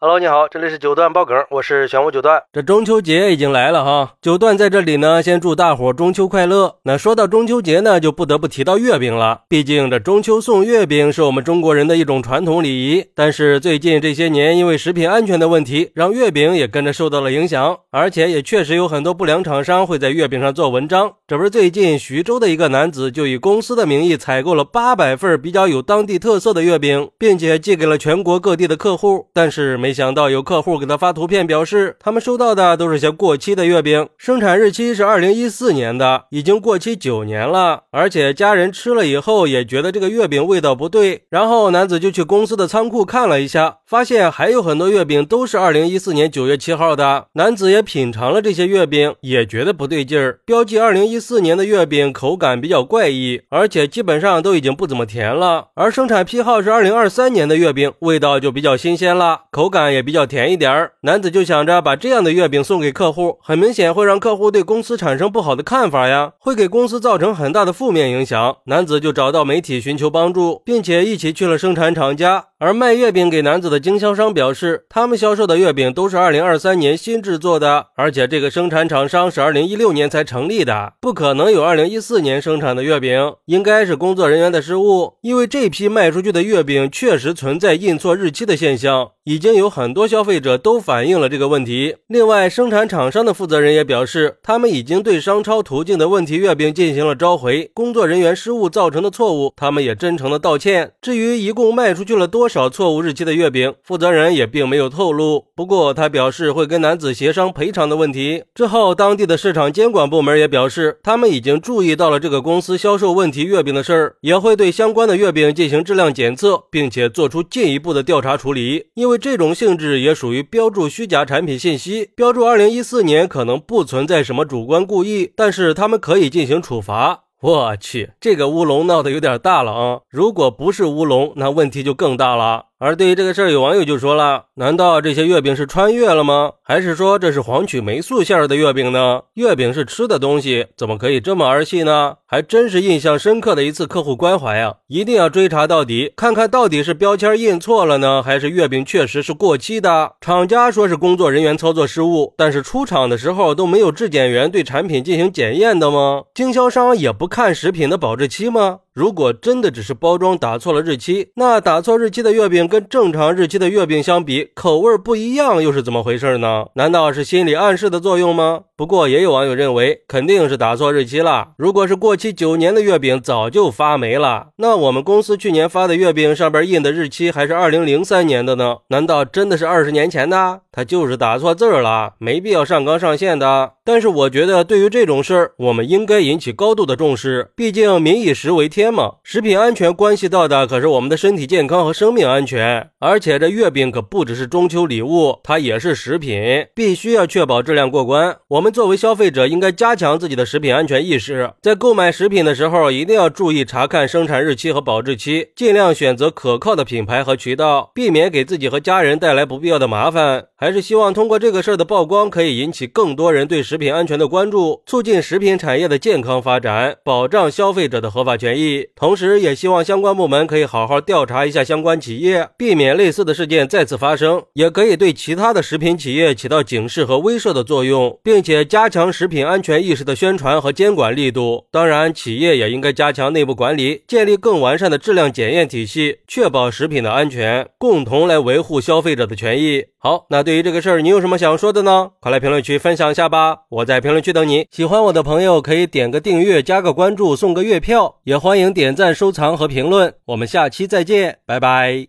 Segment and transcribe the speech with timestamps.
[0.00, 2.40] Hello，你好，这里是九段爆梗，我是玄武九段。
[2.52, 6.76] 这中秋节已经来了哈，九段在这里呢，先祝大伙中秋快乐。
[6.84, 13.06] 那说到中秋节呢，就不得不提到月饼了，毕竟这中秋送月饼是我们中国人的一种传统礼仪。
[13.12, 21.14] 但是最近这些年，因为食品安全的问题，让月饼也跟着受到了影响，而且也确实有很多不良厂商会在月饼上做文章。
[21.26, 29.87] 这不是最近徐州的一个男子就以公司的名义采购了八百份比较有当地特色的月饼，并且寄给了全国各地的客户，但是没。
[29.88, 37.84] 没想到有客户给他发图片，表示他们收到的都是些过期的月饼，生产日期是二零一四年的，已经过期九年了。
[37.90, 41.22] 而且家人吃了以后也觉得这个月饼味道不对。
[41.30, 47.28] 然后男子就去公司的仓库看了一下，发现还有很多月饼都是二零一四年九月七号的。
[47.32, 50.40] 男子也品尝了这些月饼，也觉得不对劲儿。
[50.44, 55.68] 标记二零一四年的月饼口感比较怪异，而且基本上都已经不怎么甜了。
[55.76, 59.77] 而生产批号是二零二三年的月饼，味道就比较新鲜了，口感。
[59.92, 68.56] 也比较甜一点儿，男子就想着把这样的月饼送给客户，很明显会让客户对公司产生不好的看法呀，会给公司造成很大的负面影响。
[68.66, 72.47] 男子就找到媒体寻求帮助，并且一起去了生产厂家。
[72.60, 85.14] 而卖月饼给男子的经销商表示，他们销售的月饼都是二零二三年新制作的，而且这个生产厂商是二零一六年才成立的，不可能有二零一四年生产的月饼，应该是工作人员的失误。
[85.20, 91.98] 因为这批卖出去的月饼确实存在印错日期的现象，已经有很多消费者都反映了这个问题。
[92.08, 100.94] 另外，生产厂商的负责人也表示，他们已经对商超途径的问题月饼进行了召回，工作人员失误造成的错误，他们也真诚的道歉。
[101.00, 105.46] 至于一共卖出去了多，少错误日期的月饼，负责人也并没有透露。
[105.54, 108.44] 不过他表示会跟男子协商赔偿的问题。
[108.54, 118.86] 之后，当地的市场监管部门也表示，他们已经注意到了这个公司销售问题月饼的事儿，也会对相关的月饼进行质量检测，并且做出进一步的调查处理。
[118.94, 127.24] 因为这种性质也属于标注虚假产品信息，标注二零一四年可能不存在什么主观故意，但是他们可以进行处罚。
[127.40, 130.00] 我去，这个乌龙闹得有点大了啊！
[130.08, 132.67] 如果不是乌龙，那问题就更大了。
[132.80, 136.52] 而对于这个事儿，有网友就说了：“难道这些月饼是穿越了吗？
[136.62, 139.22] 还是说这是黄曲霉素馅儿的月饼呢？
[139.34, 144.74] 月饼是吃的东西，怎么可以这么儿戏呢？”还真是印象深刻的一次客户关怀啊！
[144.86, 150.12] 一定要追查到底，看看到底是标签印错了呢，还是月饼确实是过期的？
[150.20, 156.24] 厂家说是工作人员操作失误，但是出厂的时候都没有质检员对产品进行检验的吗？
[156.32, 158.80] 经销商也不看食品的保质期吗？
[158.98, 166.64] 如果真的只是包装打错了日期，那打错日期的月饼跟正常日期的月饼相比，口味不一样又是怎么回事呢？
[166.74, 168.62] 难道是心理暗示的作用吗？
[168.78, 171.48] 不过也有网友认为，肯定是打错日期了。
[171.56, 174.50] 如果是过期九年的月饼，早就发霉了。
[174.58, 178.76] 那我们公司去年发的月饼上边印的日期还是二零零三年的呢？
[178.90, 180.60] 难道真的是二十年前的？
[180.70, 183.72] 他就是打错字儿了，没必要上纲上线的。
[183.84, 187.50] 但是我觉得，对于这种事儿，我们应该引起高度的重视。
[187.56, 192.90] 毕竟民以食为天嘛，食品安全关系到的可是我们的身体健康和生命安全。
[193.00, 198.36] 而且这月饼可不只是中秋礼物，它也是食品，必须要确保质量过关。
[198.46, 210.44] 我们作为消费者，应该加强自己的食品安全意识，在购买食品的时候，一定要注意查看生产日期和保质期，尽量选择可靠的品牌和渠道，避免给自己和家人带来不必要的麻烦。
[210.60, 213.78] 还是希望通过这个事儿的曝光，可以引起更多人对食。
[213.78, 218.86] 食品安全的关注，促进食品产业的健康发展，保障消费者的合法权益。
[218.96, 224.42] 同时，也希望相关部门可以好好调查一下相关企业，避免类似的事件再次发生。
[224.54, 231.66] 也可以对其他的食品企业起到警示和威慑的作用，并且加强食品安全意识的宣传和监管力度。
[231.70, 239.84] 当然，企业也应该加强内部管理，建立更完善的质量检验体系，确保食品的安全，共同来维护消费者的权益。
[240.00, 242.10] 好，那对于这个事儿，你有什么想说的呢？
[242.20, 243.58] 快来评论区分享一下吧。
[243.70, 244.66] 我在评论区等你。
[244.70, 250.14] 喜欢我的朋友可以点个订阅、加个关注、送个月票，也欢迎点赞、收藏和评论。
[250.26, 252.08] 我们下期再见，拜拜。